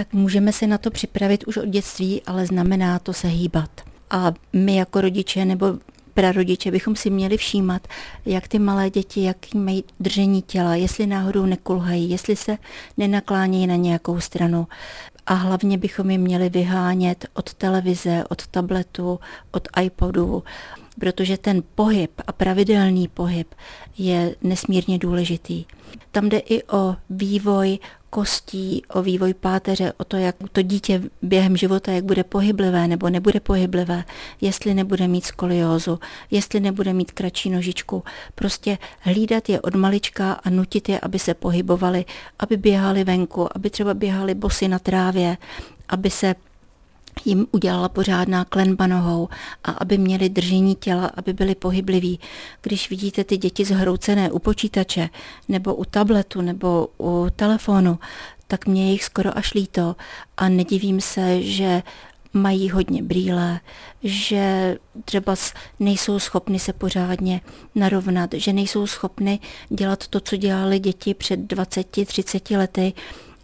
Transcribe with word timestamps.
Tak 0.00 0.12
můžeme 0.12 0.52
se 0.52 0.66
na 0.66 0.78
to 0.78 0.90
připravit 0.90 1.44
už 1.46 1.56
od 1.56 1.68
dětství, 1.68 2.22
ale 2.26 2.46
znamená 2.46 2.98
to 2.98 3.12
se 3.12 3.28
hýbat. 3.28 3.70
A 4.10 4.32
my 4.52 4.76
jako 4.76 5.00
rodiče 5.00 5.44
nebo 5.44 5.66
prarodiče 6.14 6.70
bychom 6.70 6.96
si 6.96 7.10
měli 7.10 7.36
všímat, 7.36 7.88
jak 8.26 8.48
ty 8.48 8.58
malé 8.58 8.90
děti, 8.90 9.22
jak 9.22 9.36
mají 9.54 9.84
držení 10.00 10.42
těla, 10.42 10.74
jestli 10.74 11.06
náhodou 11.06 11.46
nekulhají, 11.46 12.10
jestli 12.10 12.36
se 12.36 12.58
nenaklánějí 12.96 13.66
na 13.66 13.76
nějakou 13.76 14.20
stranu. 14.20 14.66
A 15.26 15.34
hlavně 15.34 15.78
bychom 15.78 16.10
je 16.10 16.18
měli 16.18 16.48
vyhánět 16.48 17.26
od 17.34 17.54
televize, 17.54 18.24
od 18.28 18.46
tabletu, 18.46 19.20
od 19.50 19.68
iPodu, 19.82 20.42
protože 21.00 21.38
ten 21.38 21.62
pohyb 21.74 22.10
a 22.26 22.32
pravidelný 22.32 23.08
pohyb 23.08 23.54
je 23.98 24.36
nesmírně 24.42 24.98
důležitý. 24.98 25.64
Tam 26.10 26.28
jde 26.28 26.38
i 26.38 26.62
o 26.62 26.96
vývoj 27.10 27.78
kostí, 28.10 28.82
o 28.88 29.02
vývoj 29.02 29.34
páteře, 29.34 29.92
o 29.96 30.04
to, 30.04 30.16
jak 30.16 30.36
to 30.52 30.62
dítě 30.62 31.02
během 31.22 31.56
života, 31.56 31.92
jak 31.92 32.04
bude 32.04 32.24
pohyblivé 32.24 32.88
nebo 32.88 33.10
nebude 33.10 33.40
pohyblivé, 33.40 34.04
jestli 34.40 34.74
nebude 34.74 35.08
mít 35.08 35.24
skoliózu, 35.24 35.98
jestli 36.30 36.60
nebude 36.60 36.92
mít 36.92 37.12
kratší 37.12 37.50
nožičku. 37.50 38.04
Prostě 38.34 38.78
hlídat 39.00 39.48
je 39.48 39.60
od 39.60 39.74
malička 39.74 40.32
a 40.32 40.50
nutit 40.50 40.88
je, 40.88 41.00
aby 41.00 41.18
se 41.18 41.34
pohybovali, 41.34 42.04
aby 42.38 42.56
běhali 42.56 43.04
venku, 43.04 43.56
aby 43.56 43.70
třeba 43.70 43.94
běhali 43.94 44.34
bosy 44.34 44.68
na 44.68 44.78
trávě, 44.78 45.36
aby 45.88 46.10
se 46.10 46.34
jim 47.24 47.46
udělala 47.52 47.88
pořádná 47.88 48.44
klenba 48.44 48.86
nohou 48.86 49.28
a 49.64 49.70
aby 49.70 49.98
měli 49.98 50.28
držení 50.28 50.74
těla, 50.74 51.10
aby 51.14 51.32
byli 51.32 51.54
pohybliví. 51.54 52.20
Když 52.62 52.90
vidíte 52.90 53.24
ty 53.24 53.36
děti 53.36 53.64
zhroucené 53.64 54.30
u 54.30 54.38
počítače 54.38 55.08
nebo 55.48 55.74
u 55.74 55.84
tabletu 55.84 56.40
nebo 56.40 56.88
u 56.98 57.26
telefonu, 57.36 57.98
tak 58.46 58.66
mě 58.66 58.92
jich 58.92 59.04
skoro 59.04 59.38
až 59.38 59.54
líto 59.54 59.96
a 60.36 60.48
nedivím 60.48 61.00
se, 61.00 61.42
že 61.42 61.82
mají 62.32 62.70
hodně 62.70 63.02
brýle, 63.02 63.60
že 64.02 64.76
třeba 65.04 65.34
nejsou 65.80 66.18
schopny 66.18 66.58
se 66.58 66.72
pořádně 66.72 67.40
narovnat, 67.74 68.30
že 68.34 68.52
nejsou 68.52 68.86
schopny 68.86 69.38
dělat 69.68 70.08
to, 70.08 70.20
co 70.20 70.36
dělali 70.36 70.78
děti 70.78 71.14
před 71.14 71.40
20-30 71.40 72.58
lety, 72.58 72.92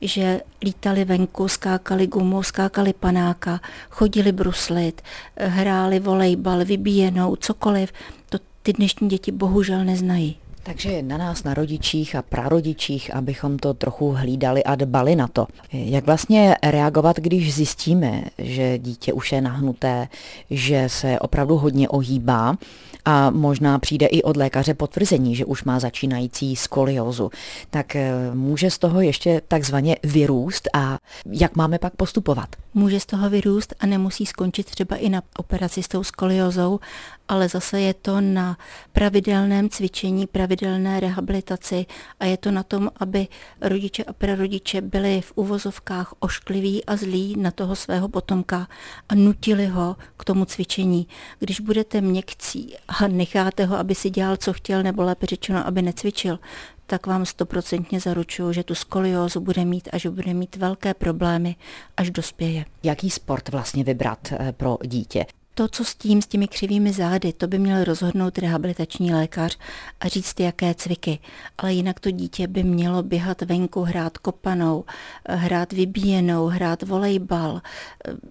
že 0.00 0.40
lítali 0.62 1.04
venku, 1.04 1.48
skákali 1.48 2.06
gumu, 2.06 2.42
skákali 2.42 2.92
panáka, 2.92 3.60
chodili 3.90 4.32
bruslit, 4.32 5.02
hráli 5.36 5.98
volejbal, 6.00 6.64
vybíjenou, 6.64 7.36
cokoliv. 7.36 7.92
To 8.28 8.38
ty 8.62 8.72
dnešní 8.72 9.08
děti 9.08 9.32
bohužel 9.32 9.84
neznají. 9.84 10.36
Takže 10.66 11.02
na 11.02 11.18
nás, 11.18 11.44
na 11.44 11.54
rodičích 11.54 12.16
a 12.16 12.22
prarodičích, 12.22 13.14
abychom 13.14 13.58
to 13.58 13.74
trochu 13.74 14.12
hlídali 14.12 14.64
a 14.64 14.74
dbali 14.74 15.16
na 15.16 15.28
to. 15.28 15.46
Jak 15.72 16.06
vlastně 16.06 16.56
reagovat, 16.62 17.16
když 17.16 17.54
zjistíme, 17.54 18.22
že 18.38 18.78
dítě 18.78 19.12
už 19.12 19.32
je 19.32 19.40
nahnuté, 19.40 20.08
že 20.50 20.84
se 20.88 21.18
opravdu 21.18 21.56
hodně 21.56 21.88
ohýbá 21.88 22.56
a 23.04 23.30
možná 23.30 23.78
přijde 23.78 24.06
i 24.06 24.22
od 24.22 24.36
lékaře 24.36 24.74
potvrzení, 24.74 25.36
že 25.36 25.44
už 25.44 25.64
má 25.64 25.80
začínající 25.80 26.56
skoliozu. 26.56 27.30
Tak 27.70 27.96
eh, 27.96 28.12
může 28.34 28.70
z 28.70 28.78
toho 28.78 29.00
ještě 29.00 29.42
takzvaně 29.48 29.96
vyrůst 30.02 30.68
a 30.74 30.98
jak 31.32 31.56
máme 31.56 31.78
pak 31.78 31.96
postupovat? 31.96 32.48
Může 32.74 33.00
z 33.00 33.06
toho 33.06 33.30
vyrůst 33.30 33.74
a 33.80 33.86
nemusí 33.86 34.26
skončit 34.26 34.66
třeba 34.66 34.96
i 34.96 35.08
na 35.08 35.22
operaci 35.36 35.82
s 35.82 35.88
tou 35.88 36.04
skoliozou, 36.04 36.80
ale 37.28 37.48
zase 37.48 37.80
je 37.80 37.94
to 37.94 38.20
na 38.20 38.58
pravidelném 38.92 39.68
cvičení, 39.68 40.26
pravidelné 40.26 41.00
rehabilitaci 41.00 41.86
a 42.20 42.24
je 42.24 42.36
to 42.36 42.50
na 42.50 42.62
tom, 42.62 42.90
aby 42.96 43.28
rodiče 43.60 44.04
a 44.04 44.12
prarodiče 44.12 44.80
byli 44.80 45.20
v 45.20 45.32
uvozovkách 45.34 46.14
oškliví 46.18 46.84
a 46.84 46.96
zlí 46.96 47.34
na 47.38 47.50
toho 47.50 47.76
svého 47.76 48.08
potomka 48.08 48.68
a 49.08 49.14
nutili 49.14 49.66
ho 49.66 49.96
k 50.16 50.24
tomu 50.24 50.44
cvičení. 50.44 51.08
Když 51.38 51.60
budete 51.60 52.00
měkcí 52.00 52.74
a 52.88 53.08
necháte 53.08 53.64
ho, 53.64 53.76
aby 53.76 53.94
si 53.94 54.10
dělal, 54.10 54.36
co 54.36 54.52
chtěl, 54.52 54.82
nebo 54.82 55.02
lépe 55.02 55.26
řečeno, 55.26 55.66
aby 55.66 55.82
necvičil, 55.82 56.38
tak 56.86 57.06
vám 57.06 57.26
stoprocentně 57.26 58.00
zaručuju, 58.00 58.52
že 58.52 58.64
tu 58.64 58.74
skoliózu 58.74 59.40
bude 59.40 59.64
mít 59.64 59.88
a 59.92 59.98
že 59.98 60.10
bude 60.10 60.34
mít 60.34 60.56
velké 60.56 60.94
problémy, 60.94 61.56
až 61.96 62.10
dospěje. 62.10 62.64
Jaký 62.82 63.10
sport 63.10 63.48
vlastně 63.48 63.84
vybrat 63.84 64.18
eh, 64.32 64.52
pro 64.52 64.78
dítě? 64.84 65.26
To, 65.58 65.68
co 65.68 65.84
s 65.84 65.94
tím, 65.94 66.22
s 66.22 66.26
těmi 66.26 66.48
křivými 66.48 66.92
zády, 66.92 67.32
to 67.32 67.46
by 67.46 67.58
měl 67.58 67.84
rozhodnout 67.84 68.38
rehabilitační 68.38 69.14
lékař 69.14 69.58
a 70.00 70.08
říct, 70.08 70.40
jaké 70.40 70.74
cviky. 70.74 71.18
Ale 71.58 71.72
jinak 71.72 72.00
to 72.00 72.10
dítě 72.10 72.46
by 72.46 72.62
mělo 72.62 73.02
běhat 73.02 73.42
venku, 73.42 73.82
hrát 73.82 74.18
kopanou, 74.18 74.84
hrát 75.28 75.72
vybíjenou, 75.72 76.46
hrát 76.46 76.82
volejbal, 76.82 77.60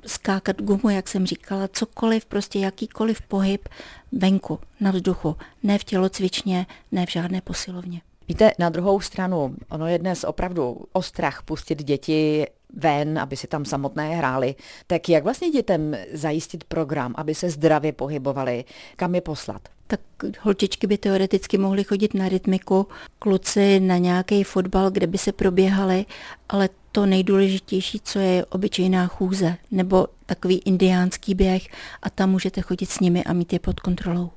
skákat 0.05 0.61
gumu, 0.61 0.89
jak 0.89 1.07
jsem 1.07 1.25
říkala, 1.25 1.67
cokoliv, 1.67 2.25
prostě 2.25 2.59
jakýkoliv 2.59 3.21
pohyb 3.21 3.69
venku, 4.11 4.59
na 4.79 4.91
vzduchu. 4.91 5.35
Ne 5.63 5.79
v 5.79 5.83
tělocvičně, 5.83 6.65
ne 6.91 7.05
v 7.05 7.11
žádné 7.11 7.41
posilovně. 7.41 8.01
Víte, 8.27 8.51
na 8.59 8.69
druhou 8.69 8.99
stranu, 8.99 9.55
ono 9.69 9.87
je 9.87 9.99
dnes 9.99 10.23
opravdu 10.23 10.85
ostrach 10.93 11.43
pustit 11.43 11.83
děti 11.83 12.45
ven, 12.73 13.19
aby 13.19 13.37
si 13.37 13.47
tam 13.47 13.65
samotné 13.65 14.15
hráli. 14.15 14.55
Tak 14.87 15.09
jak 15.09 15.23
vlastně 15.23 15.49
dětem 15.49 15.97
zajistit 16.13 16.63
program, 16.63 17.13
aby 17.17 17.35
se 17.35 17.49
zdravě 17.49 17.91
pohybovali, 17.91 18.65
kam 18.95 19.15
je 19.15 19.21
poslat? 19.21 19.61
Tak 19.87 19.99
holčičky 20.41 20.87
by 20.87 20.97
teoreticky 20.97 21.57
mohly 21.57 21.83
chodit 21.83 22.13
na 22.13 22.29
rytmiku, 22.29 22.87
kluci 23.19 23.79
na 23.79 23.97
nějaký 23.97 24.43
fotbal, 24.43 24.91
kde 24.91 25.07
by 25.07 25.17
se 25.17 25.31
proběhali, 25.31 26.05
ale 26.49 26.69
to 26.91 27.05
nejdůležitější, 27.05 27.99
co 28.03 28.19
je 28.19 28.45
obyčejná 28.45 29.07
chůze 29.07 29.57
nebo 29.71 30.07
takový 30.25 30.61
indiánský 30.65 31.35
běh 31.35 31.67
a 32.01 32.09
tam 32.09 32.29
můžete 32.29 32.61
chodit 32.61 32.89
s 32.89 32.99
nimi 32.99 33.23
a 33.23 33.33
mít 33.33 33.53
je 33.53 33.59
pod 33.59 33.79
kontrolou. 33.79 34.29